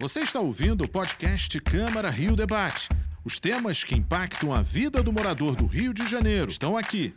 [0.00, 2.88] Você está ouvindo o podcast Câmara Rio Debate.
[3.22, 7.14] Os temas que impactam a vida do morador do Rio de Janeiro estão aqui.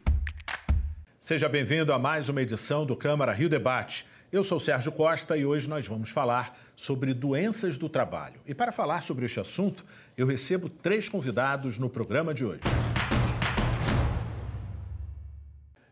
[1.18, 4.06] Seja bem-vindo a mais uma edição do Câmara Rio Debate.
[4.30, 8.42] Eu sou Sérgio Costa e hoje nós vamos falar sobre doenças do trabalho.
[8.46, 9.86] E para falar sobre este assunto,
[10.18, 12.64] eu recebo três convidados no programa de hoje.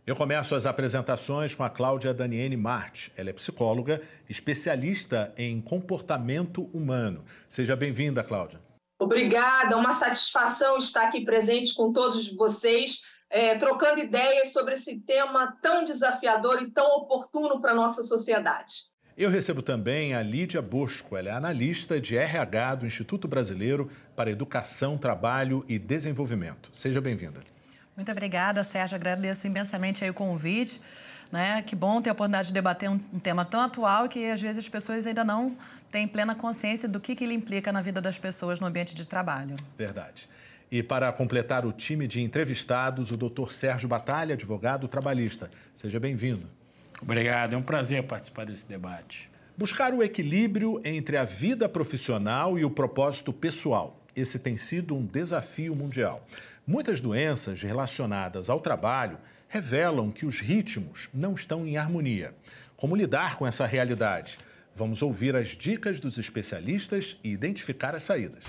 [0.05, 3.11] Eu começo as apresentações com a Cláudia Daniene Marte.
[3.15, 7.23] Ela é psicóloga, especialista em comportamento humano.
[7.47, 8.59] Seja bem-vinda, Cláudia.
[8.99, 15.55] Obrigada, uma satisfação estar aqui presente com todos vocês, é, trocando ideias sobre esse tema
[15.61, 18.89] tão desafiador e tão oportuno para a nossa sociedade.
[19.15, 24.31] Eu recebo também a Lídia Bosco, ela é analista de RH do Instituto Brasileiro para
[24.31, 26.71] Educação, Trabalho e Desenvolvimento.
[26.73, 27.39] Seja bem-vinda.
[28.01, 28.95] Muito obrigada, Sérgio.
[28.95, 30.81] Agradeço imensamente o convite.
[31.31, 31.61] Né?
[31.61, 34.57] Que bom ter a oportunidade de debater um, um, tema tão atual que às vezes
[34.57, 35.55] as pessoas ainda não
[35.91, 39.07] têm plena consciência do que, que ele implica na vida das pessoas no ambiente de
[39.07, 39.55] trabalho.
[39.77, 40.27] Verdade.
[40.71, 45.51] E para completar o time de entrevistados, o doutor Sérgio Batalha, advogado trabalhista.
[45.75, 46.49] Seja bem-vindo.
[47.03, 49.29] Obrigado, é um prazer participar desse debate.
[49.55, 54.01] Buscar o equilíbrio entre a vida profissional e o propósito pessoal.
[54.15, 56.25] Esse tem sido um desafio mundial.
[56.71, 59.17] Muitas doenças relacionadas ao trabalho
[59.49, 62.33] revelam que os ritmos não estão em harmonia.
[62.77, 64.39] Como lidar com essa realidade?
[64.73, 68.45] Vamos ouvir as dicas dos especialistas e identificar as saídas.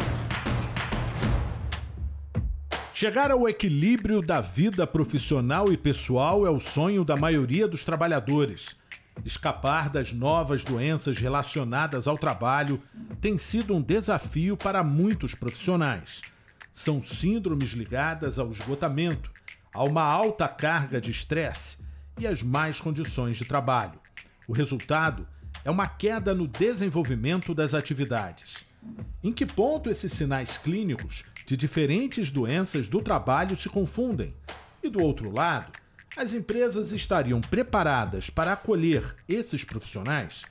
[2.95, 8.77] Chegar ao equilíbrio da vida profissional e pessoal é o sonho da maioria dos trabalhadores.
[9.25, 12.81] Escapar das novas doenças relacionadas ao trabalho
[13.21, 16.23] tem sido um desafio para muitos profissionais
[16.73, 19.31] são síndromes ligadas ao esgotamento,
[19.75, 21.79] a uma alta carga de estresse
[22.19, 23.99] e às más condições de trabalho.
[24.47, 25.27] O resultado
[25.65, 28.65] é uma queda no desenvolvimento das atividades.
[29.23, 34.35] Em que ponto esses sinais clínicos de diferentes doenças do trabalho se confundem?
[34.83, 35.71] E do outro lado,
[36.17, 40.43] as empresas estariam preparadas para acolher esses profissionais?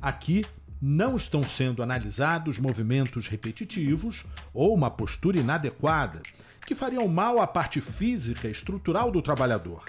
[0.00, 0.44] Aqui
[0.84, 6.20] não estão sendo analisados movimentos repetitivos ou uma postura inadequada
[6.66, 9.84] que fariam mal à parte física e estrutural do trabalhador.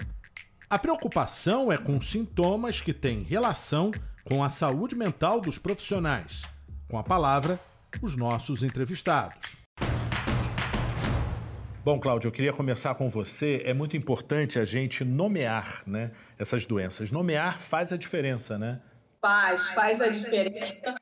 [0.70, 3.90] A preocupação é com sintomas que têm relação
[4.24, 6.42] com a saúde mental dos profissionais.
[6.88, 7.58] Com a palavra,
[8.00, 9.56] os nossos entrevistados.
[11.84, 13.62] Bom, Cláudio, eu queria começar com você.
[13.64, 17.10] É muito importante a gente nomear né, essas doenças.
[17.10, 18.80] Nomear faz a diferença, né?
[19.24, 20.94] Faz, faz a diferença.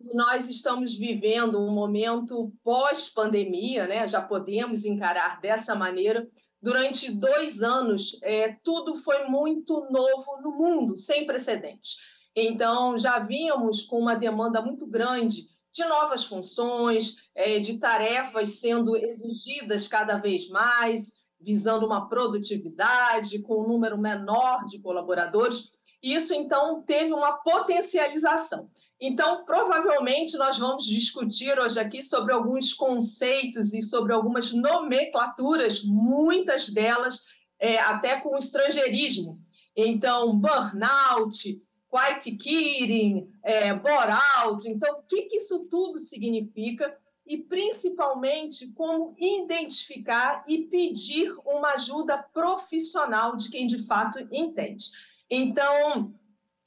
[0.00, 4.08] Nós estamos vivendo um momento pós-pandemia, né?
[4.08, 6.26] já podemos encarar dessa maneira.
[6.62, 11.98] Durante dois anos, é, tudo foi muito novo no mundo, sem precedente.
[12.34, 18.96] Então, já vínhamos com uma demanda muito grande de novas funções, é, de tarefas sendo
[18.96, 25.70] exigidas cada vez mais, visando uma produtividade com um número menor de colaboradores.
[26.02, 28.70] Isso, então, teve uma potencialização.
[29.00, 36.68] Então, provavelmente, nós vamos discutir hoje aqui sobre alguns conceitos e sobre algumas nomenclaturas, muitas
[36.68, 37.20] delas
[37.58, 39.40] é, até com estrangeirismo.
[39.76, 44.68] Então, burnout, quiet quitting, é, bore-out.
[44.68, 46.96] Então, o que, que isso tudo significa?
[47.28, 54.86] e principalmente como identificar e pedir uma ajuda profissional de quem de fato entende.
[55.30, 56.12] Então,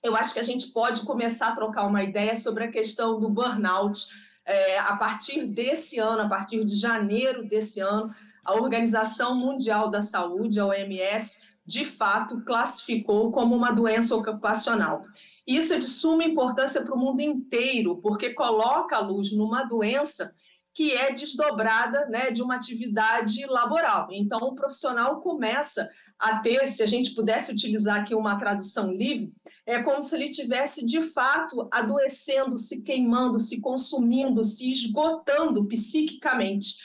[0.03, 3.29] eu acho que a gente pode começar a trocar uma ideia sobre a questão do
[3.29, 4.07] burnout.
[4.45, 8.13] É, a partir desse ano, a partir de janeiro desse ano,
[8.44, 15.05] a Organização Mundial da Saúde, a OMS, de fato classificou como uma doença ocupacional.
[15.45, 20.33] Isso é de suma importância para o mundo inteiro, porque coloca a luz numa doença
[20.74, 24.08] que é desdobrada né, de uma atividade laboral.
[24.12, 29.34] Então, o profissional começa a ter, se a gente pudesse utilizar aqui uma tradução livre,
[29.66, 36.76] é como se ele tivesse de fato adoecendo, se queimando, se consumindo, se esgotando psiquicamente.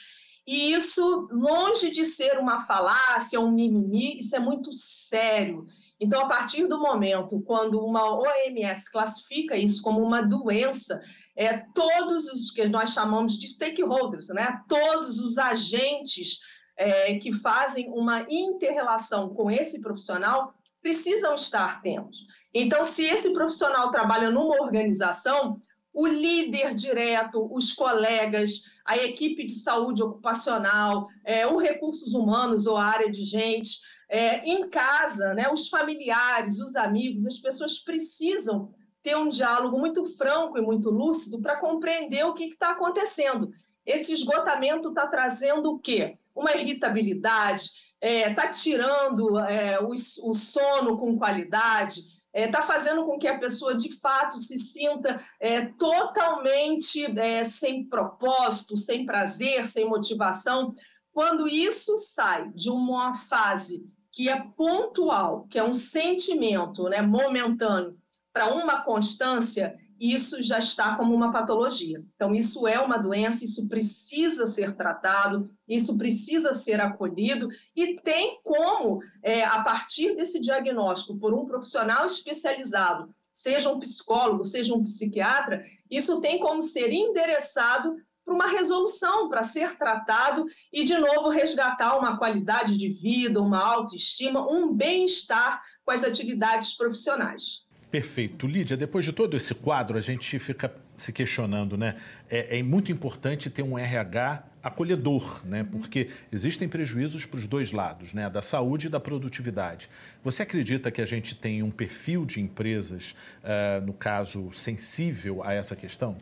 [0.47, 5.67] E isso, longe de ser uma falácia, um mimimi, isso é muito sério.
[5.99, 11.01] Então, a partir do momento quando uma OMS classifica isso como uma doença,
[11.37, 16.41] é, todos os que nós chamamos de stakeholders, né, todos os agentes
[16.77, 22.27] é, que fazem uma interrelação com esse profissional precisam estar atentos.
[22.55, 25.59] Então, se esse profissional trabalha numa organização,
[25.93, 32.77] o líder direto, os colegas, a equipe de saúde ocupacional, é, os recursos humanos ou
[32.77, 38.73] a área de gente, é, em casa, né, os familiares, os amigos, as pessoas precisam
[39.07, 43.53] ter um diálogo muito franco e muito lúcido para compreender o que está acontecendo.
[43.87, 46.19] Esse esgotamento está trazendo o quê?
[46.35, 47.71] Uma irritabilidade,
[48.03, 53.17] está é, tá tirando é, o, o sono com qualidade, está é, tá fazendo com
[53.17, 59.85] que a pessoa de fato se sinta é, totalmente é, sem propósito, sem prazer, sem
[59.89, 60.75] motivação.
[61.13, 67.97] Quando isso sai de uma fase que é pontual, que é um sentimento né, momentâneo,
[68.37, 72.05] para uma constância, isso já está como uma patologia.
[72.15, 78.39] Então, isso é uma doença, isso precisa ser tratado, isso precisa ser acolhido e tem
[78.45, 84.85] como, é, a partir desse diagnóstico por um profissional especializado, seja um psicólogo, seja um
[84.85, 91.31] psiquiatra, isso tem como ser endereçado para uma resolução, para ser tratado e, de novo,
[91.31, 97.66] resgatar uma qualidade de vida, uma autoestima, um bem-estar com as atividades profissionais.
[97.91, 98.47] Perfeito.
[98.47, 101.97] Lídia, depois de todo esse quadro, a gente fica se questionando, né?
[102.29, 105.65] É, é muito importante ter um RH acolhedor, né?
[105.65, 108.29] Porque existem prejuízos para os dois lados, né?
[108.29, 109.89] Da saúde e da produtividade.
[110.25, 115.53] Você acredita que a gente tem um perfil de empresas, uh, no caso, sensível a
[115.53, 116.17] essa questão?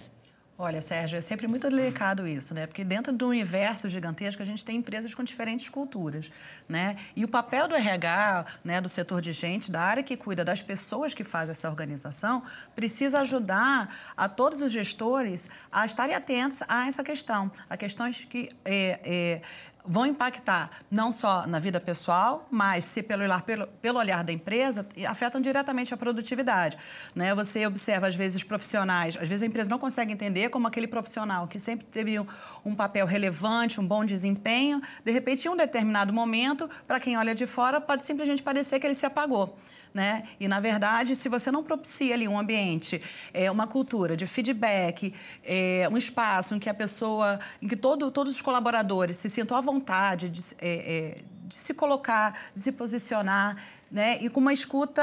[0.56, 2.64] Olha, Sérgio, é sempre muito delicado isso, né?
[2.64, 6.30] Porque dentro do universo gigantesco a gente tem empresas com diferentes culturas,
[6.68, 6.96] né?
[7.16, 10.62] E o papel do RH, né, do setor de gente, da área que cuida das
[10.62, 12.44] pessoas que fazem essa organização,
[12.76, 18.48] precisa ajudar a todos os gestores a estarem atentos a essa questão, a questões que
[18.64, 19.42] é, é,
[19.86, 24.32] vão impactar não só na vida pessoal, mas se pelo olhar, pelo, pelo olhar da
[24.32, 26.78] empresa, afetam diretamente a produtividade.
[27.14, 27.34] Né?
[27.34, 31.46] Você observa, às vezes, profissionais, às vezes a empresa não consegue entender como aquele profissional
[31.46, 32.26] que sempre teve um,
[32.64, 37.34] um papel relevante, um bom desempenho, de repente, em um determinado momento, para quem olha
[37.34, 39.58] de fora, pode simplesmente parecer que ele se apagou
[39.94, 40.24] né?
[40.40, 43.00] E na verdade, se você não propicia ali um ambiente,
[43.32, 45.14] é, uma cultura de feedback,
[45.44, 49.56] é, um espaço em que a pessoa, em que todo, todos os colaboradores se sintam
[49.56, 53.56] à vontade de, é, é de se colocar, de se posicionar,
[53.90, 54.18] né?
[54.20, 55.02] E com uma escuta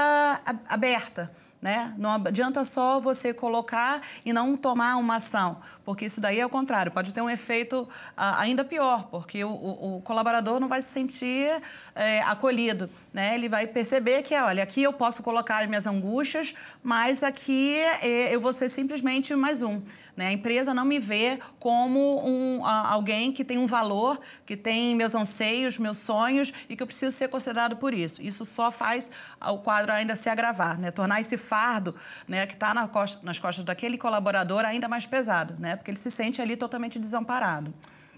[0.67, 1.31] aberta.
[1.61, 1.93] Né?
[1.95, 6.49] Não adianta só você colocar e não tomar uma ação, porque isso daí é o
[6.49, 10.81] contrário, pode ter um efeito ah, ainda pior, porque o, o, o, colaborador não vai
[10.81, 11.61] se sentir
[11.95, 13.35] é, acolhido, né?
[13.35, 16.53] Ele vai perceber que, olha, aqui eu posso colocar as minhas angústias,
[16.83, 19.81] mas aqui é, eu vou ser simplesmente mais um.
[20.15, 20.27] Né?
[20.27, 25.15] A empresa não me vê como um, alguém que tem um valor, que tem meus
[25.15, 28.21] anseios, meus sonhos e que eu preciso ser considerado por isso.
[28.21, 29.09] Isso só faz
[29.41, 30.91] o quadro ainda se agravar, né?
[30.91, 31.95] tornar esse fardo
[32.27, 35.75] né, que está na costa, nas costas daquele colaborador ainda mais pesado, né?
[35.75, 37.73] porque ele se sente ali totalmente desamparado.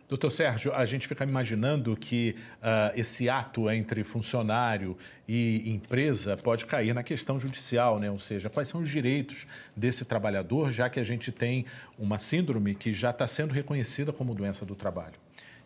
[0.10, 4.98] Doutor Sérgio, a gente fica imaginando que uh, esse ato entre funcionário
[5.28, 8.12] e empresa pode cair na questão judicial, né?
[8.12, 11.66] ou seja, quais são os direitos desse trabalhador, já que a gente tem
[11.98, 15.16] uma síndrome que já está sendo reconhecida como doença do trabalho.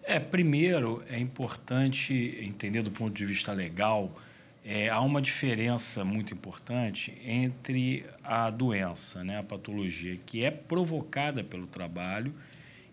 [0.04, 4.16] É, primeiro, é importante entender do ponto de vista legal,
[4.64, 11.44] é, há uma diferença muito importante entre a doença, né, a patologia, que é provocada
[11.44, 12.34] pelo trabalho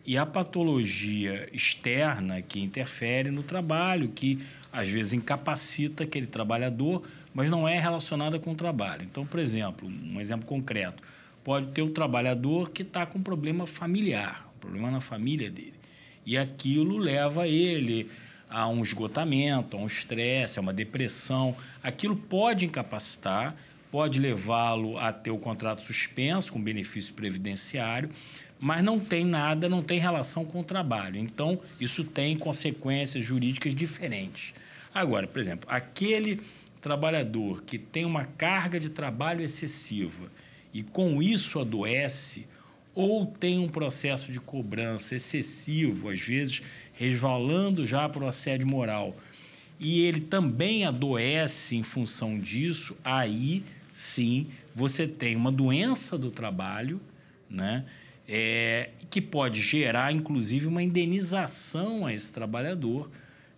[0.07, 4.39] e a patologia externa que interfere no trabalho, que
[4.73, 7.03] às vezes incapacita aquele trabalhador,
[7.33, 9.03] mas não é relacionada com o trabalho.
[9.03, 11.03] Então, por exemplo, um exemplo concreto,
[11.43, 15.75] pode ter um trabalhador que está com um problema familiar, um problema na família dele,
[16.27, 18.11] e aquilo leva ele
[18.49, 21.57] a um esgotamento, a um estresse, a uma depressão.
[21.83, 23.57] Aquilo pode incapacitar,
[23.91, 28.11] pode levá-lo a ter o contrato suspenso com benefício previdenciário,
[28.65, 31.19] mas não tem nada, não tem relação com o trabalho.
[31.19, 34.55] Então, isso tem consequências jurídicas diferentes.
[34.95, 36.41] Agora, por exemplo, aquele
[36.81, 40.33] trabalhador que tem uma carga de trabalho excessiva
[40.73, 42.47] e com isso adoece,
[42.95, 46.63] ou tem um processo de cobrança excessivo, às vezes
[46.95, 49.15] resvalando já para o assédio moral,
[49.79, 56.99] e ele também adoece em função disso, aí sim você tem uma doença do trabalho,
[57.51, 57.85] né?
[58.29, 63.11] É, que pode gerar, inclusive, uma indenização a esse trabalhador,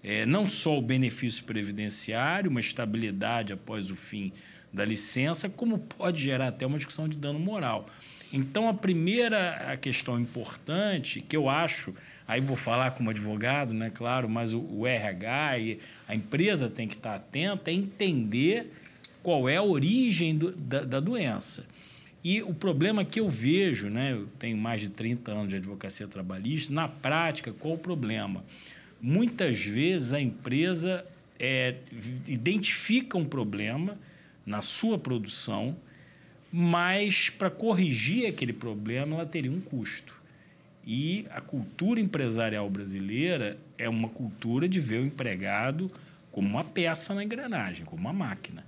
[0.02, 4.32] é, não só o benefício previdenciário, uma estabilidade após o fim
[4.72, 7.86] da licença, como pode gerar até uma discussão de dano moral.
[8.32, 11.94] Então, a primeira a questão importante, que eu acho,
[12.26, 16.88] aí vou falar como advogado, né, claro, mas o, o RH e a empresa tem
[16.88, 18.72] que estar atenta, é entender
[19.22, 21.64] qual é a origem do, da, da doença.
[22.28, 26.08] E o problema que eu vejo, né, eu tenho mais de 30 anos de advocacia
[26.08, 28.44] trabalhista, na prática, qual o problema?
[29.00, 31.06] Muitas vezes a empresa
[31.38, 31.76] é,
[32.26, 33.96] identifica um problema
[34.44, 35.76] na sua produção,
[36.52, 40.20] mas para corrigir aquele problema ela teria um custo.
[40.84, 45.92] E a cultura empresarial brasileira é uma cultura de ver o empregado
[46.32, 48.66] como uma peça na engrenagem, como uma máquina.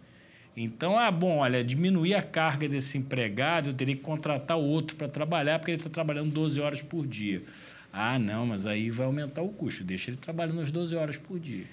[0.60, 5.06] Então, ah, bom, olha, diminuir a carga desse empregado, eu teria que contratar outro para
[5.06, 7.42] trabalhar, porque ele está trabalhando 12 horas por dia.
[7.92, 11.38] Ah, não, mas aí vai aumentar o custo, deixa ele trabalhando as 12 horas por
[11.38, 11.64] dia.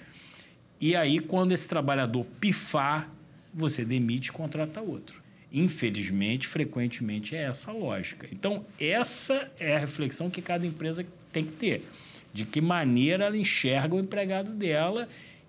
[0.80, 3.10] E aí, quando esse trabalhador pifar,
[3.52, 5.20] você demite e contrata outro.
[5.52, 8.28] Infelizmente, frequentemente é essa a lógica.
[8.30, 11.82] Então, essa é a reflexão que cada empresa tem que ter.
[12.32, 15.08] De que maneira ela enxerga o empregado dela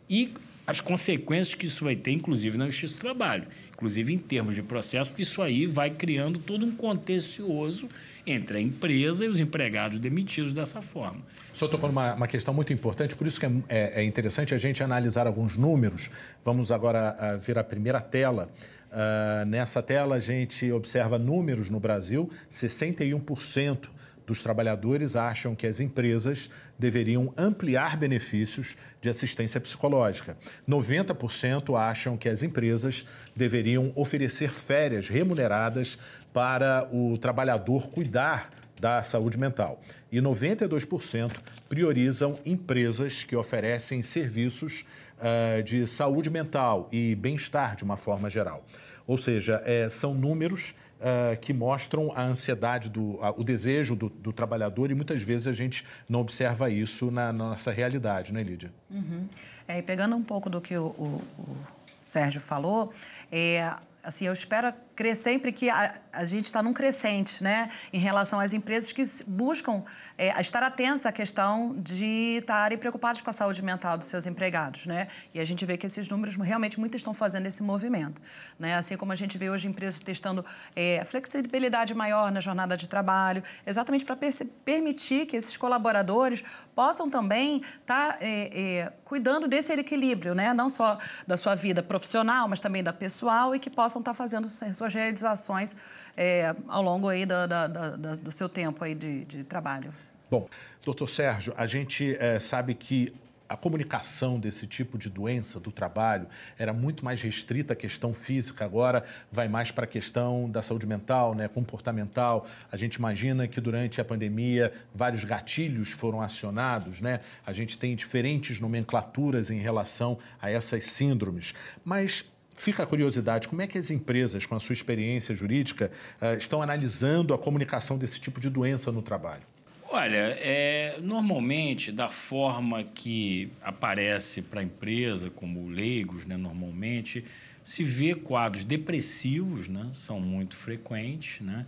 [0.09, 0.33] e
[0.67, 4.61] as consequências que isso vai ter, inclusive na justiça do trabalho, inclusive em termos de
[4.61, 7.87] processo, porque isso aí vai criando todo um contencioso
[8.25, 11.21] entre a empresa e os empregados demitidos dessa forma.
[11.53, 14.53] O senhor tocou numa uma questão muito importante, por isso que é, é, é, interessante
[14.53, 16.11] a gente analisar alguns números.
[16.43, 18.49] Vamos agora uh, ver a primeira tela.
[18.91, 23.96] Uh, nessa tela a gente observa números no Brasil, 61%
[24.27, 30.37] dos trabalhadores acham que as empresas deveriam ampliar benefícios de assistência psicológica.
[30.67, 35.97] 90% acham que as empresas deveriam oferecer férias remuneradas
[36.33, 39.81] para o trabalhador cuidar da saúde mental.
[40.11, 41.31] E 92%
[41.69, 44.85] priorizam empresas que oferecem serviços
[45.17, 48.65] uh, de saúde mental e bem-estar de uma forma geral.
[49.07, 54.33] Ou seja, é, são números uh, que mostram a ansiedade, do, o desejo do, do,
[54.33, 58.71] trabalhador e muitas vezes a gente não observa isso na, na nossa realidade, né, Lídia?
[58.89, 59.27] Uhum.
[59.67, 61.57] É, e pegando um pouco do que o, o, o
[61.99, 62.91] Sérgio falou,
[63.31, 63.73] é,
[64.03, 68.39] assim, eu espero crer sempre que a, a gente está num crescente, né, em relação
[68.39, 69.83] às empresas que buscam
[70.17, 74.87] é, estar atentas à questão de estarem preocupados com a saúde mental dos seus empregados,
[74.87, 75.07] né?
[75.31, 78.19] E a gente vê que esses números realmente muitas estão fazendo esse movimento,
[78.57, 78.75] né?
[78.75, 80.43] Assim como a gente vê hoje empresas testando
[80.75, 84.17] é, flexibilidade maior na jornada de trabalho, exatamente para
[84.65, 90.51] permitir que esses colaboradores possam também estar tá, é, é, cuidando desse equilíbrio, né?
[90.51, 94.15] Não só da sua vida profissional, mas também da pessoal e que possam estar tá
[94.15, 95.75] fazendo suas realizações
[96.15, 99.91] é, ao longo aí do, do, do, seu tempo aí de, de trabalho.
[100.29, 100.49] Bom,
[100.83, 103.13] doutor Sérgio, a gente é, sabe que
[103.49, 106.27] a comunicação desse tipo de doença do trabalho
[106.57, 110.85] era muito mais restrita à questão física, agora vai mais para a questão da saúde
[110.85, 112.45] mental, né, comportamental.
[112.71, 117.21] A gente imagina que durante a pandemia vários gatilhos foram acionados, né?
[117.45, 121.53] A gente tem diferentes nomenclaturas em relação a essas síndromes.
[121.85, 122.25] Mas
[122.57, 126.59] Fica a curiosidade, como é que as empresas, com a sua experiência jurídica, eh, estão
[126.59, 129.43] analisando a comunicação desse tipo de doença no trabalho?
[129.89, 137.23] Olha, é, normalmente, da forma que aparece para a empresa, como leigos, né, normalmente,
[137.63, 141.63] se vê quadros depressivos, né, são muito frequentes, né,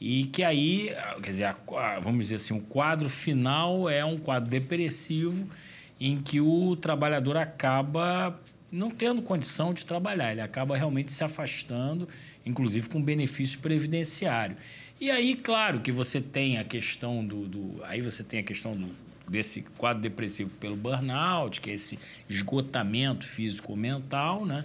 [0.00, 0.90] e que aí,
[1.22, 5.48] quer dizer, a, vamos dizer assim, o quadro final é um quadro depressivo
[5.98, 8.38] em que o trabalhador acaba
[8.74, 12.08] não tendo condição de trabalhar, ele acaba realmente se afastando,
[12.44, 14.56] inclusive com benefício previdenciário.
[15.00, 18.76] E aí, claro, que você tem a questão do, do aí você tem a questão
[18.76, 18.90] do,
[19.28, 24.64] desse quadro depressivo pelo burnout, que é esse esgotamento físico-mental, né?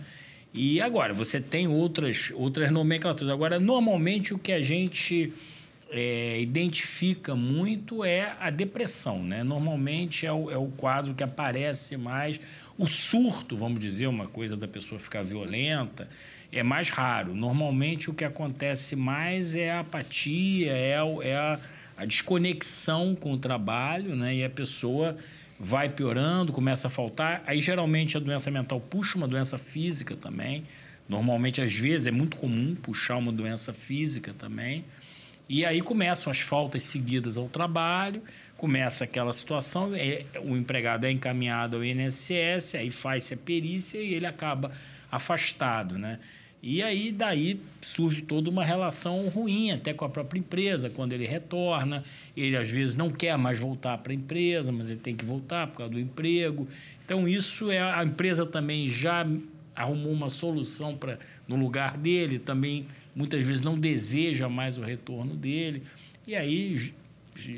[0.52, 3.30] E agora, você tem outras, outras nomenclaturas.
[3.30, 5.32] Agora, normalmente o que a gente
[5.92, 9.44] é, identifica muito é a depressão, né?
[9.44, 12.40] Normalmente é o, é o quadro que aparece mais.
[12.78, 16.08] O surto, vamos dizer, uma coisa da pessoa ficar violenta,
[16.52, 17.34] é mais raro.
[17.34, 21.60] Normalmente o que acontece mais é a apatia, é, é a,
[21.98, 24.36] a desconexão com o trabalho, né?
[24.36, 25.18] E a pessoa
[25.60, 27.44] vai piorando, começa a faltar.
[27.48, 30.64] Aí geralmente a doença mental puxa uma doença física também.
[31.08, 34.86] Normalmente, às vezes, é muito comum puxar uma doença física também.
[35.50, 38.22] E aí começam as faltas seguidas ao trabalho,
[38.56, 44.14] começa aquela situação, é, o empregado é encaminhado ao INSS, aí faz-se a perícia e
[44.14, 44.72] ele acaba
[45.12, 46.20] afastado, né?
[46.62, 51.26] E aí daí surge toda uma relação ruim até com a própria empresa, quando ele
[51.26, 52.04] retorna,
[52.38, 55.68] ele às vezes não quer mais voltar para a empresa, mas ele tem que voltar
[55.68, 56.68] por causa do emprego.
[57.04, 59.26] Então isso é a empresa também já
[59.80, 61.18] arrumou uma solução para
[61.48, 65.84] no lugar dele, também muitas vezes não deseja mais o retorno dele.
[66.28, 66.94] E aí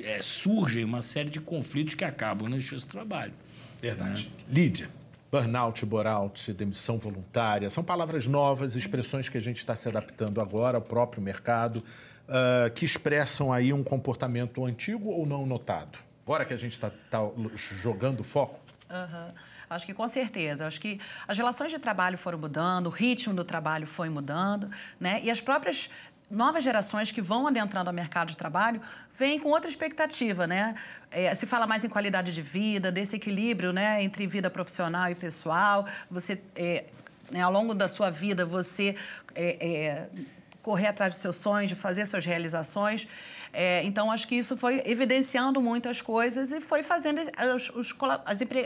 [0.03, 3.33] é, surgem uma série de conflitos que acabam na justiça do trabalho.
[3.81, 4.25] Verdade.
[4.25, 4.43] Né?
[4.53, 4.89] Lídia,
[5.31, 10.77] burnout, bore-out, demissão voluntária, são palavras novas, expressões que a gente está se adaptando agora
[10.77, 15.97] ao próprio mercado, uh, que expressam aí um comportamento antigo ou não notado.
[16.23, 17.19] Agora que a gente está tá
[17.55, 18.59] jogando foco.
[18.91, 19.50] Uhum.
[19.71, 20.67] Acho que com certeza.
[20.67, 25.21] Acho que as relações de trabalho foram mudando, o ritmo do trabalho foi mudando, né?
[25.23, 25.89] E as próprias
[26.29, 28.81] novas gerações que vão adentrando ao mercado de trabalho
[29.17, 30.75] vêm com outra expectativa, né?
[31.09, 35.15] É, se fala mais em qualidade de vida, desse equilíbrio, né, entre vida profissional e
[35.15, 35.85] pessoal.
[36.09, 36.83] Você, é,
[37.31, 38.97] né, ao longo da sua vida, você
[39.33, 40.09] é, é
[40.61, 43.07] correr atrás dos seus sonhos, de fazer suas realizações.
[43.53, 47.21] É, então, acho que isso foi evidenciando muitas coisas e foi fazendo
[47.55, 47.95] os, os,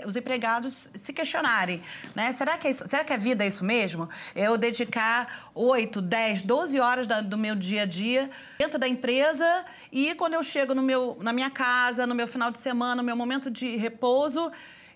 [0.06, 1.82] os empregados se questionarem.
[2.14, 2.32] Né?
[2.32, 4.08] Será, que é isso, será que a vida é isso mesmo?
[4.36, 9.66] Eu dedicar 8, 10, 12 horas da, do meu dia a dia dentro da empresa
[9.92, 13.04] e quando eu chego no meu, na minha casa, no meu final de semana, no
[13.04, 14.52] meu momento de repouso,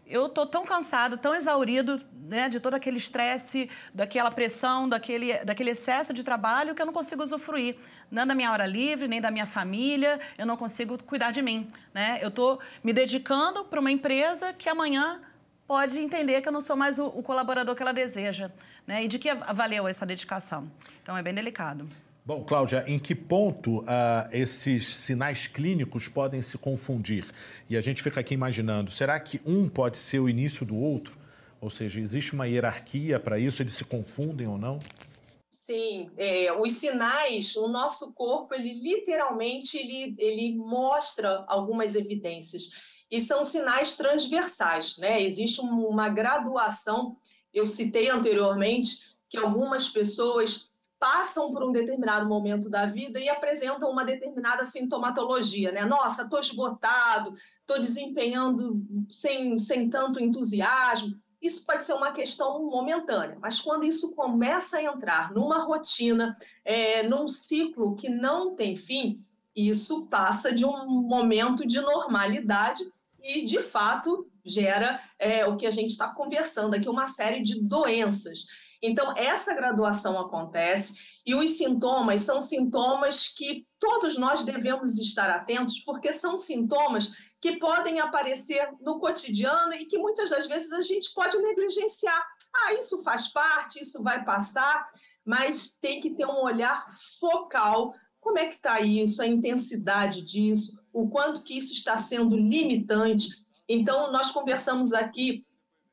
[0.10, 5.72] eu estou tão cansado, tão exaurido né, de todo aquele estresse, daquela pressão, daquele, daquele
[5.72, 7.78] excesso de trabalho que eu não consigo usufruir
[8.12, 11.72] nem da minha hora livre, nem da minha família, eu não consigo cuidar de mim.
[11.94, 12.20] Né?
[12.22, 15.22] Eu estou me dedicando para uma empresa que amanhã
[15.68, 18.52] pode entender que eu não sou mais o, o colaborador que ela deseja.
[18.88, 19.06] Né?
[19.06, 20.70] E de que valeu essa dedicação?
[21.04, 21.88] Então, é bem delicado.
[22.30, 23.86] Bom, Cláudia, em que ponto uh,
[24.32, 27.26] esses sinais clínicos podem se confundir?
[27.68, 31.18] E a gente fica aqui imaginando, será que um pode ser o início do outro?
[31.60, 33.64] Ou seja, existe uma hierarquia para isso?
[33.64, 34.78] Eles se confundem ou não?
[35.50, 42.70] Sim, é, os sinais, o nosso corpo, ele literalmente ele, ele mostra algumas evidências.
[43.10, 45.20] E são sinais transversais, né?
[45.20, 47.18] Existe uma graduação,
[47.52, 50.69] eu citei anteriormente, que algumas pessoas
[51.00, 55.86] passam por um determinado momento da vida e apresentam uma determinada sintomatologia, né?
[55.86, 61.18] Nossa, estou esgotado, estou desempenhando sem, sem tanto entusiasmo.
[61.42, 67.02] Isso pode ser uma questão momentânea, mas quando isso começa a entrar numa rotina, é,
[67.04, 69.18] num ciclo que não tem fim,
[69.56, 72.84] isso passa de um momento de normalidade
[73.22, 77.62] e, de fato, gera é, o que a gente está conversando aqui, uma série de
[77.62, 78.46] doenças.
[78.82, 80.94] Então, essa graduação acontece
[81.26, 87.58] e os sintomas são sintomas que todos nós devemos estar atentos, porque são sintomas que
[87.58, 92.26] podem aparecer no cotidiano e que muitas das vezes a gente pode negligenciar.
[92.56, 94.88] Ah, isso faz parte, isso vai passar,
[95.26, 96.86] mas tem que ter um olhar
[97.20, 97.94] focal.
[98.20, 103.30] Como é que está isso, a intensidade disso, o quanto que isso está sendo limitante.
[103.68, 105.46] Então, nós conversamos aqui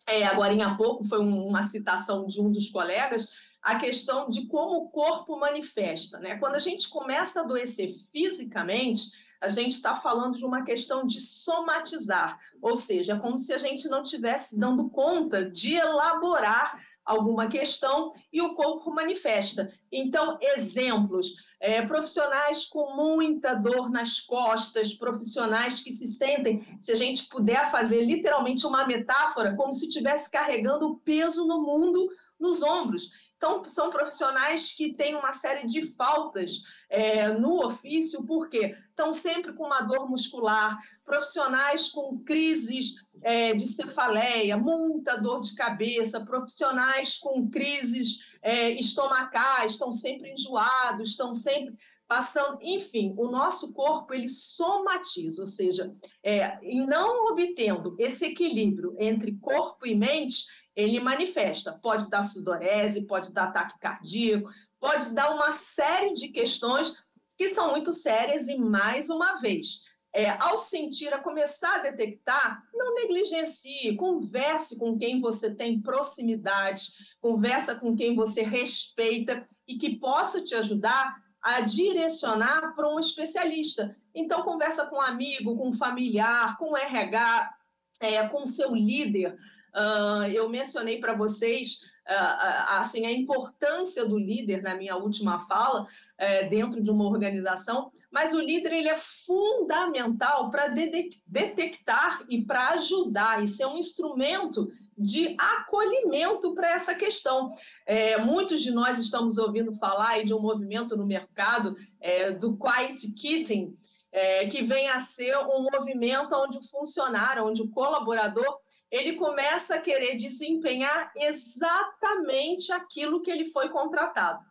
[0.06, 3.28] é, agora há pouco, foi uma citação de um dos colegas,
[3.60, 6.20] a questão de como o corpo manifesta.
[6.20, 6.36] Né?
[6.36, 11.20] Quando a gente começa a adoecer fisicamente, a gente está falando de uma questão de
[11.20, 17.46] somatizar, ou seja, é como se a gente não tivesse dando conta de elaborar alguma
[17.46, 19.72] questão e o corpo manifesta.
[19.90, 26.96] Então, exemplos: é, profissionais com muita dor nas costas, profissionais que se sentem, se a
[26.96, 33.10] gente puder fazer literalmente uma metáfora, como se estivesse carregando peso no mundo nos ombros.
[33.36, 39.52] Então, são profissionais que têm uma série de faltas é, no ofício, porque estão sempre
[39.52, 47.18] com uma dor muscular, profissionais com crises é, de cefaleia, muita dor de cabeça, profissionais
[47.18, 51.74] com crises é, estomacais, estão sempre enjoados, estão sempre
[52.06, 59.36] passando, enfim, o nosso corpo ele somatiza, ou seja, é, não obtendo esse equilíbrio entre
[59.38, 60.44] corpo e mente,
[60.76, 61.76] ele manifesta.
[61.82, 66.94] Pode dar sudorese, pode dar ataque cardíaco, pode dar uma série de questões
[67.36, 69.82] que são muito sérias e, mais uma vez,
[70.16, 76.92] é, ao sentir, a começar a detectar, não negligencie, converse com quem você tem proximidade,
[77.20, 83.94] conversa com quem você respeita e que possa te ajudar a direcionar para um especialista.
[84.14, 87.54] Então, conversa com um amigo, com um familiar, com um RH,
[88.00, 89.36] é, com seu líder,
[89.76, 95.82] Uh, eu mencionei para vocês uh, assim a importância do líder na minha última fala
[95.82, 102.42] uh, dentro de uma organização, mas o líder ele é fundamental para de detectar e
[102.42, 107.52] para ajudar e ser um instrumento de acolhimento para essa questão.
[107.84, 113.12] É, muitos de nós estamos ouvindo falar de um movimento no mercado é, do quiet
[113.12, 113.76] quitting,
[114.10, 119.74] é, que vem a ser um movimento onde o funcionário, onde o colaborador ele começa
[119.74, 124.42] a querer desempenhar exatamente aquilo que ele foi contratado.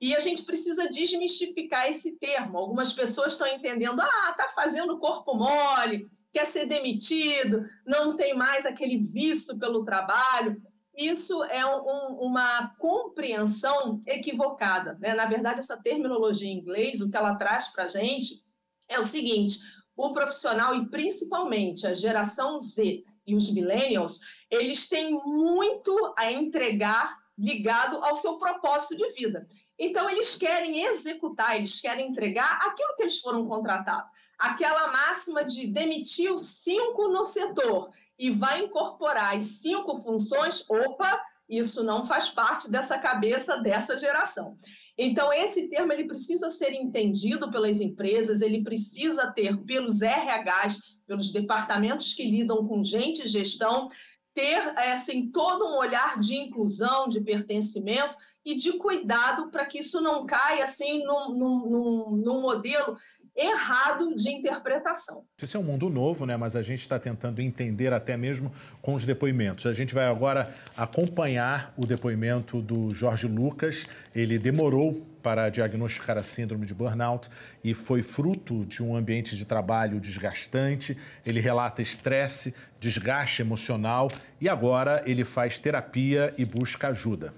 [0.00, 2.58] E a gente precisa desmistificar esse termo.
[2.58, 8.66] Algumas pessoas estão entendendo, ah, está fazendo corpo mole, quer ser demitido, não tem mais
[8.66, 10.60] aquele visto pelo trabalho.
[10.96, 14.98] Isso é um, uma compreensão equivocada.
[15.00, 15.14] Né?
[15.14, 18.44] Na verdade, essa terminologia em inglês, o que ela traz para a gente
[18.88, 19.58] é o seguinte:
[19.96, 27.16] o profissional, e principalmente a geração Z, e os millennials, eles têm muito a entregar
[27.36, 29.48] ligado ao seu propósito de vida.
[29.78, 34.10] Então, eles querem executar, eles querem entregar aquilo que eles foram contratados.
[34.38, 41.20] Aquela máxima de demitir os cinco no setor e vai incorporar as cinco funções, opa,
[41.48, 44.56] isso não faz parte dessa cabeça dessa geração.
[44.96, 51.32] Então, esse termo ele precisa ser entendido pelas empresas, ele precisa ter pelos RHs, pelos
[51.32, 53.88] departamentos que lidam com gente e gestão,
[54.32, 60.00] ter assim, todo um olhar de inclusão, de pertencimento e de cuidado para que isso
[60.00, 62.96] não caia assim num, modelo
[63.36, 65.24] errado de interpretação.
[65.42, 66.36] Esse é um mundo novo, né?
[66.36, 69.66] mas a gente está tentando entender até mesmo com os depoimentos.
[69.66, 73.86] A gente vai agora acompanhar o depoimento do Jorge Lucas.
[74.14, 77.30] Ele demorou para diagnosticar a síndrome de burnout
[77.64, 80.96] e foi fruto de um ambiente de trabalho desgastante.
[81.24, 84.08] Ele relata estresse, desgaste emocional
[84.40, 87.32] e agora ele faz terapia e busca ajuda.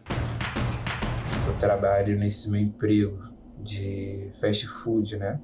[1.47, 3.31] Eu trabalho nesse meu emprego
[3.63, 5.41] de fast food, né?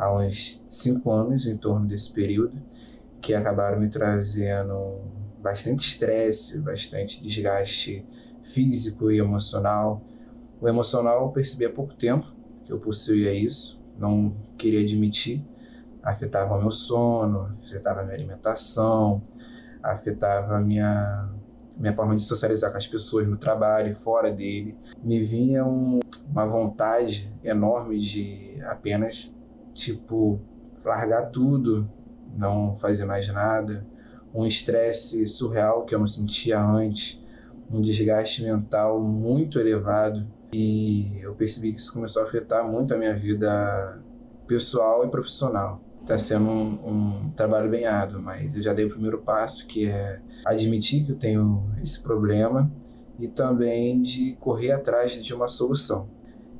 [0.00, 2.58] há uns cinco anos, em torno desse período,
[3.20, 4.98] que acabaram me trazendo
[5.38, 8.04] bastante estresse, bastante desgaste
[8.42, 10.02] físico e emocional.
[10.58, 12.26] O emocional eu percebi há pouco tempo
[12.64, 15.44] que eu possuía isso, não queria admitir.
[16.02, 19.22] Afetava meu sono, afetava minha alimentação,
[19.82, 21.28] afetava a minha,
[21.80, 24.76] minha forma de socializar com as pessoas no trabalho e fora dele.
[25.02, 29.34] Me vinha um, uma vontade enorme de apenas
[29.72, 30.38] tipo,
[30.84, 31.90] largar tudo,
[32.36, 33.86] não fazer mais nada,
[34.34, 37.20] um estresse surreal que eu não sentia antes,
[37.70, 42.96] um desgaste mental muito elevado e eu percebi que isso começou a afetar muito a
[42.96, 43.98] minha vida
[44.46, 45.80] pessoal e profissional.
[46.00, 46.88] Está sendo um,
[47.26, 51.12] um, trabalho bem árduo, mas eu já dei o primeiro passo, que é admitir que
[51.12, 52.70] eu tenho esse problema
[53.18, 56.08] e também de correr atrás de uma solução.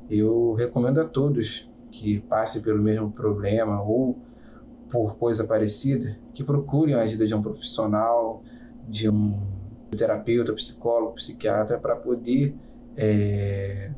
[0.09, 4.17] Eu recomendo a todos que passe pelo mesmo problema ou
[4.89, 8.43] por coisa parecida, que procurem a ajuda de um profissional,
[8.87, 9.39] de um
[9.95, 12.55] terapeuta, psicólogo, psiquiatra, para poder
[12.95, 13.91] é,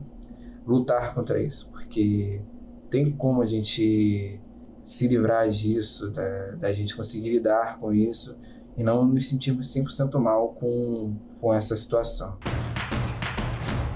[0.65, 1.69] lutar contra isso.
[1.71, 2.41] Porque
[2.89, 4.39] tem como a gente
[4.83, 8.37] se livrar disso, da, da gente conseguir lidar com isso
[8.77, 12.37] e não nos sentirmos 100% mal com, com essa situação.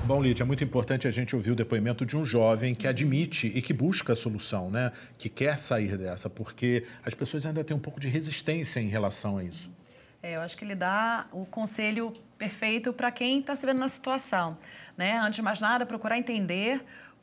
[0.05, 3.47] Bom, Lídia, é muito importante a gente ouvir o depoimento de um jovem que admite
[3.47, 4.93] e que busca a solução, né?
[5.17, 9.37] Que quer sair dessa, porque as pessoas ainda têm um pouco de resistência em relação
[9.37, 9.69] a isso.
[10.23, 13.89] É, eu acho que ele dá o conselho perfeito para quem está se vendo na
[13.89, 14.57] situação.
[14.95, 15.19] Né?
[15.19, 16.81] Antes de mais nada, procurar entender,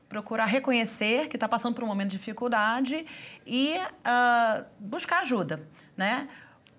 [0.09, 3.07] procurar reconhecer que está passando por um momento de dificuldade
[3.47, 5.67] e uh, buscar ajuda.
[5.97, 6.29] Né?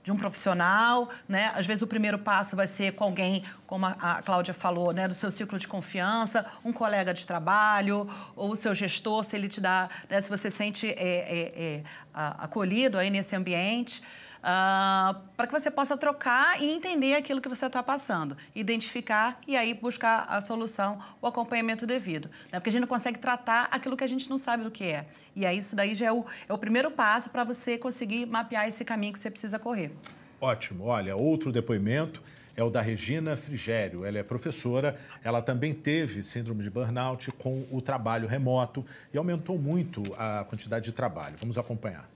[0.05, 1.51] de um profissional, né?
[1.55, 5.15] Às vezes o primeiro passo vai ser com alguém, como a Cláudia falou, né, do
[5.15, 9.59] seu ciclo de confiança, um colega de trabalho ou o seu gestor, se ele te
[9.59, 11.83] dá, né, se você sente é, é, é,
[12.13, 14.03] acolhido aí nesse ambiente.
[14.45, 19.57] Uh, para que você possa trocar e entender aquilo que você está passando, identificar e
[19.57, 22.29] aí buscar a solução, o acompanhamento devido.
[22.51, 22.59] Né?
[22.59, 25.07] Porque a gente não consegue tratar aquilo que a gente não sabe do que é.
[25.35, 28.67] E aí isso daí já é o, é o primeiro passo para você conseguir mapear
[28.67, 29.91] esse caminho que você precisa correr.
[30.39, 30.85] Ótimo.
[30.85, 32.21] Olha, outro depoimento
[32.55, 34.05] é o da Regina Frigério.
[34.05, 39.57] Ela é professora, ela também teve síndrome de burnout com o trabalho remoto e aumentou
[39.57, 41.35] muito a quantidade de trabalho.
[41.39, 42.07] Vamos acompanhar.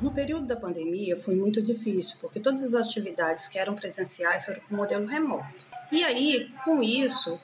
[0.00, 4.60] No período da pandemia foi muito difícil, porque todas as atividades que eram presenciais foram
[4.60, 5.66] com modelo remoto.
[5.90, 7.40] E aí, com isso,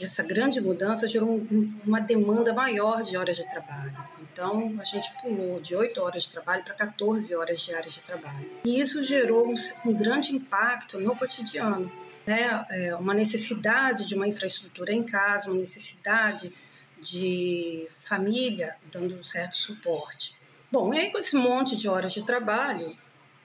[0.00, 3.96] essa grande mudança gerou um, uma demanda maior de horas de trabalho.
[4.32, 8.48] Então, a gente pulou de 8 horas de trabalho para 14 horas diárias de trabalho.
[8.64, 9.52] E isso gerou
[9.84, 11.90] um grande impacto no cotidiano.
[12.24, 12.66] Né?
[12.68, 16.54] É uma necessidade de uma infraestrutura em casa, uma necessidade
[17.00, 20.35] de família dando um certo suporte.
[20.70, 22.92] Bom, e aí com esse monte de horas de trabalho,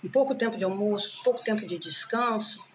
[0.04, 2.66] um pouco tempo de almoço, pouco tempo de descanso,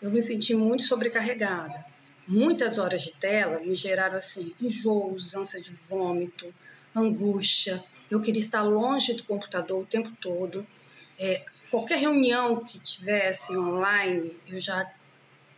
[0.00, 1.84] eu me senti muito sobrecarregada.
[2.26, 6.54] Muitas horas de tela me geraram assim enjoos, ânsia de vômito,
[6.94, 7.82] angústia.
[8.10, 10.64] Eu queria estar longe do computador o tempo todo.
[11.18, 14.88] É, qualquer reunião que tivesse online, eu já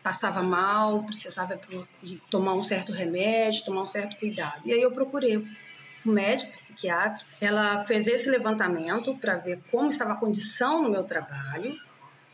[0.03, 1.61] passava mal, precisava
[2.31, 4.62] tomar um certo remédio, tomar um certo cuidado.
[4.64, 5.44] E aí eu procurei
[6.05, 7.25] um médico psiquiatra.
[7.41, 11.79] Ela fez esse levantamento para ver como estava a condição no meu trabalho,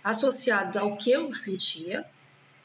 [0.03, 2.05] associado ao que eu sentia.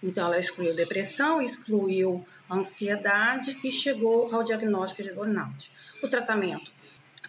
[0.01, 5.71] Então, ela excluiu depressão, excluiu ansiedade e chegou ao diagnóstico de burnout.
[6.03, 6.71] O tratamento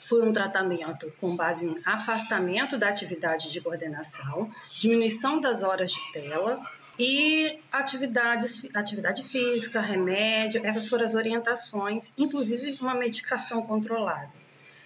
[0.01, 6.13] foi um tratamento com base em afastamento da atividade de coordenação, diminuição das horas de
[6.13, 6.61] tela
[7.05, 14.31] E atividades, atividade física, remédio, essas foram as orientações, inclusive uma medicação controlada,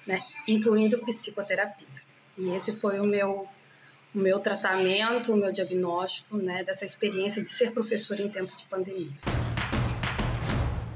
[0.06, 0.22] né?
[0.48, 1.86] incluindo psicoterapia.
[2.38, 3.46] E esse foi o meu,
[4.14, 8.64] o meu tratamento, o meu diagnóstico né, dessa experiência de ser professor em tempo de
[8.64, 9.12] pandemia.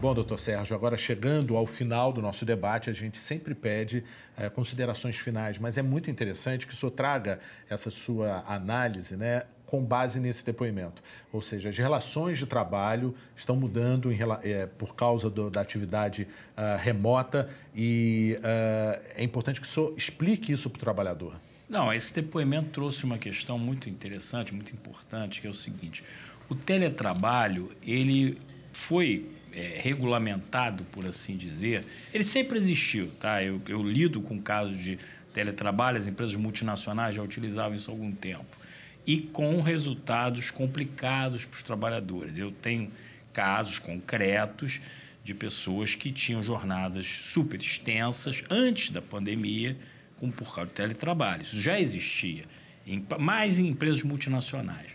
[0.01, 4.03] Bom, doutor Sérgio, agora chegando ao final do nosso debate, a gente sempre pede
[4.39, 9.43] é, considerações finais, mas é muito interessante que o senhor traga essa sua análise né,
[9.71, 11.01] com base nesse depoimento.
[11.33, 16.27] Ou seja, as relações de trabalho estão mudando em, é, por causa do, da atividade
[16.57, 21.41] uh, remota e uh, é importante que o senhor explique isso para o trabalhador.
[21.69, 26.03] Não, esse depoimento trouxe uma questão muito interessante, muito importante, que é o seguinte:
[26.49, 28.37] o teletrabalho ele
[28.73, 33.13] foi é, regulamentado, por assim dizer, ele sempre existiu.
[33.21, 33.41] Tá?
[33.41, 34.99] Eu, eu lido com casos de
[35.33, 38.59] teletrabalho, as empresas multinacionais já utilizavam isso há algum tempo.
[39.07, 42.39] E com resultados complicados para os trabalhadores.
[42.39, 42.91] Eu tenho
[43.33, 44.81] casos concretos
[45.23, 49.77] de pessoas que tinham jornadas super extensas antes da pandemia,
[50.19, 51.43] com, por causa do teletrabalho.
[51.43, 52.45] Isso já existia,
[52.87, 54.89] em, mais em empresas multinacionais.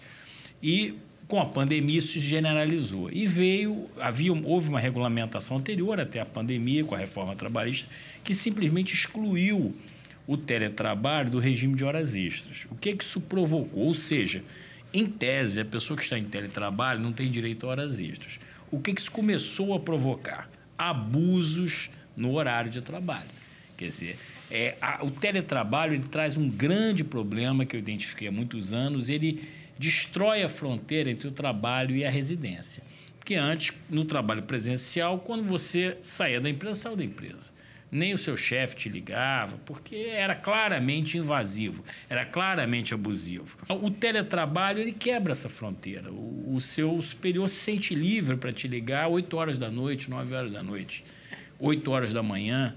[0.62, 0.96] E
[1.28, 6.26] com a pandemia isso se generalizou e veio havia houve uma regulamentação anterior até a
[6.26, 7.88] pandemia com a reforma trabalhista
[8.24, 9.76] que simplesmente excluiu
[10.28, 12.66] o teletrabalho do regime de horas extras.
[12.72, 13.84] O que que isso provocou?
[13.84, 14.44] Ou seja,
[14.94, 18.40] em tese a pessoa que está em teletrabalho não tem direito a horas extras.
[18.72, 20.50] O que que isso começou a provocar?
[20.78, 23.30] Abusos no horário de trabalho.
[23.78, 24.18] Quer dizer,
[24.50, 29.10] é, a, o teletrabalho ele traz um grande problema que eu identifiquei há muitos anos.
[29.10, 29.44] Ele
[29.78, 32.84] destrói a fronteira entre o trabalho e a residência.
[33.20, 37.52] Porque antes, no trabalho presencial, quando você saía da empresa, saiu da empresa.
[37.91, 43.58] Nem o seu chefe te ligava, porque era claramente invasivo, era claramente abusivo.
[43.69, 46.12] O teletrabalho ele quebra essa fronteira.
[46.12, 50.36] O, o seu superior se sente livre para te ligar 8 horas da noite, 9
[50.36, 51.04] horas da noite,
[51.60, 52.76] 8 horas da manhã.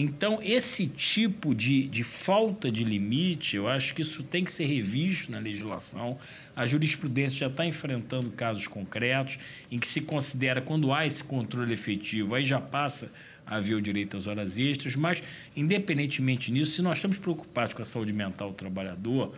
[0.00, 4.66] Então, esse tipo de, de falta de limite, eu acho que isso tem que ser
[4.66, 6.18] revisto na legislação.
[6.54, 9.38] A jurisprudência já está enfrentando casos concretos
[9.70, 13.10] em que se considera, quando há esse controle efetivo, aí já passa
[13.48, 15.22] a haver o direito às horas extras, mas,
[15.56, 19.34] independentemente disso, se nós estamos preocupados com a saúde mental do trabalhador,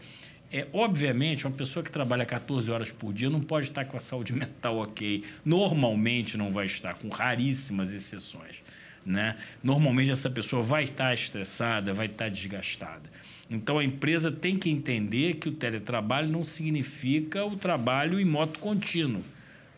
[0.53, 4.01] é, obviamente, uma pessoa que trabalha 14 horas por dia não pode estar com a
[4.01, 5.23] saúde mental ok.
[5.45, 8.63] Normalmente não vai estar, com raríssimas exceções
[9.05, 9.37] né?
[9.63, 13.11] Normalmente essa pessoa vai estar estressada, vai estar desgastada.
[13.49, 18.59] Então a empresa tem que entender que o teletrabalho não significa o trabalho em modo
[18.59, 19.25] contínuo,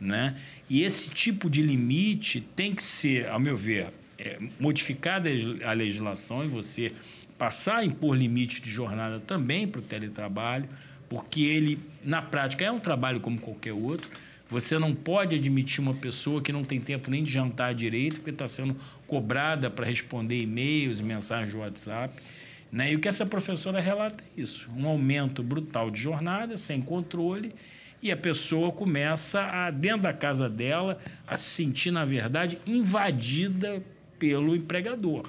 [0.01, 0.37] né?
[0.69, 3.89] E esse tipo de limite tem que ser, ao meu ver,
[4.25, 5.29] é, modificada
[5.65, 6.93] a legislação e você
[7.37, 10.69] passar a impor limite de jornada também para o teletrabalho,
[11.09, 14.09] porque ele, na prática, é um trabalho como qualquer outro
[14.53, 18.29] você não pode admitir uma pessoa que não tem tempo nem de jantar direito, porque
[18.29, 22.23] está sendo cobrada para responder e-mails, mensagens de WhatsApp.
[22.71, 22.93] Né?
[22.93, 27.55] E o que essa professora relata é isso: um aumento brutal de jornada, sem controle,
[28.03, 33.83] e a pessoa começa, a, dentro da casa dela, a se sentir, na verdade, invadida
[34.23, 35.25] pelo empregador.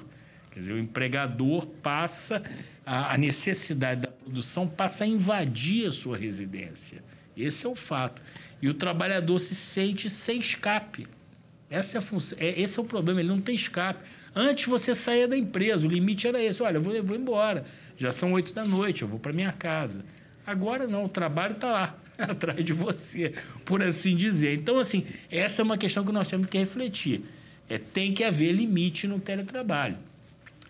[0.52, 2.40] Quer dizer, o empregador passa,
[2.86, 7.02] a, necessidade da produção passa a invadir a sua residência.
[7.36, 8.22] Esse é o fato.
[8.62, 11.08] E o trabalhador se sente sem escape.
[11.68, 13.98] Essa é a função, é, esse é o problema, ele não tem escape.
[14.32, 17.64] Antes você saía da empresa, o limite era esse: olha, eu vou, eu vou embora,
[17.96, 20.04] já são oito da noite, eu vou para minha casa.
[20.46, 23.32] Agora não, o trabalho está lá, atrás de você,
[23.64, 24.54] por assim dizer.
[24.54, 27.24] Então, assim, essa é uma questão que nós temos que refletir.
[27.68, 29.96] É, tem que haver limite no teletrabalho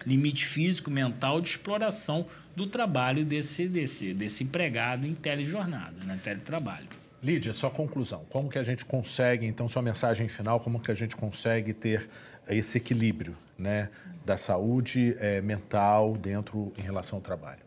[0.07, 6.87] limite físico, mental de exploração do trabalho desse, desse, desse empregado em telejornada, né, teletrabalho.
[7.23, 8.25] Lídia, sua conclusão.
[8.29, 12.09] Como que a gente consegue, então, sua mensagem final, como que a gente consegue ter
[12.49, 13.89] esse equilíbrio né,
[14.25, 17.64] da saúde é, mental dentro em relação ao trabalho?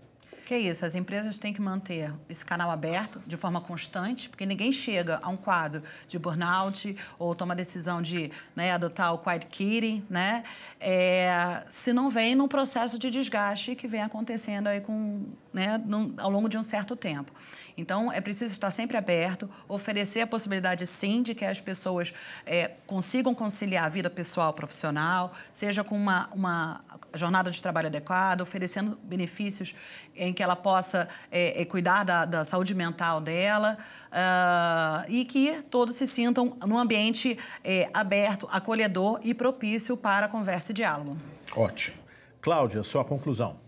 [0.47, 4.45] Que é isso, as empresas têm que manter esse canal aberto de forma constante, porque
[4.45, 9.17] ninguém chega a um quadro de burnout ou toma a decisão de né, adotar o
[9.17, 10.45] quiet quitting, né,
[10.79, 16.13] é, se não vem num processo de desgaste que vem acontecendo aí com, né, num,
[16.15, 17.33] ao longo de um certo tempo.
[17.77, 22.11] Então, é preciso estar sempre aberto, oferecer a possibilidade, sim, de que as pessoas
[22.43, 28.41] é, consigam conciliar a vida pessoal profissional, seja com uma, uma jornada de trabalho adequada,
[28.41, 29.75] oferecendo benefícios
[30.15, 35.61] em que ela possa é, é, cuidar da, da, saúde mental dela uh, e que
[35.69, 41.15] todos se sintam num ambiente é, aberto, acolhedor e propício para conversa e diálogo.
[41.55, 41.97] Ótimo.
[42.41, 43.59] Cláudia, sua conclusão.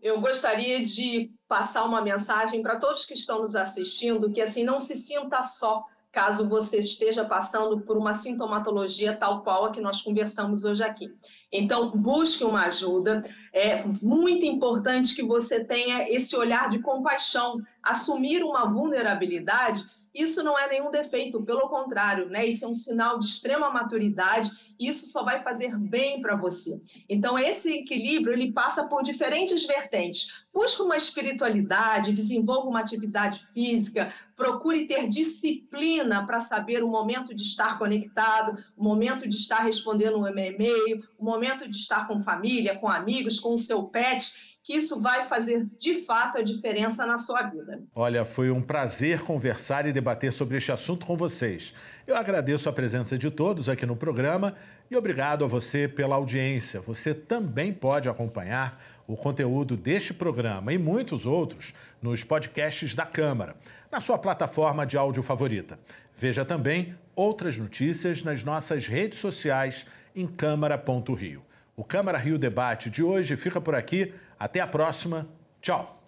[0.00, 4.78] Eu gostaria de passar uma mensagem para todos que estão nos assistindo, que assim não
[4.78, 10.02] se sinta só caso você esteja passando por uma sintomatologia tal qual a que nós
[10.02, 11.14] conversamos hoje aqui.
[11.52, 13.22] Então, busque uma ajuda.
[13.52, 19.84] É muito importante que você tenha esse olhar de compaixão, assumir uma vulnerabilidade
[20.18, 22.44] isso não é nenhum defeito, pelo contrário, né?
[22.44, 26.80] Isso é um sinal de extrema maturidade, isso só vai fazer bem para você.
[27.08, 30.44] Então, esse equilíbrio, ele passa por diferentes vertentes.
[30.58, 37.44] Busque uma espiritualidade, desenvolva uma atividade física, procure ter disciplina para saber o momento de
[37.44, 42.76] estar conectado, o momento de estar respondendo um e-mail, o momento de estar com família,
[42.76, 47.16] com amigos, com o seu pet que isso vai fazer de fato a diferença na
[47.16, 47.80] sua vida.
[47.94, 51.72] Olha, foi um prazer conversar e debater sobre este assunto com vocês.
[52.06, 54.54] Eu agradeço a presença de todos aqui no programa
[54.90, 56.80] e obrigado a você pela audiência.
[56.80, 63.56] Você também pode acompanhar o conteúdo deste programa e muitos outros nos podcasts da Câmara,
[63.90, 65.80] na sua plataforma de áudio favorita.
[66.14, 71.42] Veja também outras notícias nas nossas redes sociais em câmara.rio.
[71.74, 74.12] O Câmara Rio Debate de hoje fica por aqui.
[74.38, 75.26] Até a próxima.
[75.60, 76.02] Tchau.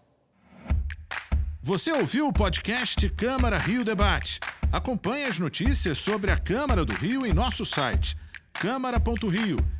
[1.63, 4.41] Você ouviu o podcast Câmara Rio Debate?
[4.71, 8.17] Acompanhe as notícias sobre a Câmara do Rio em nosso site
[8.53, 9.80] câmara.rio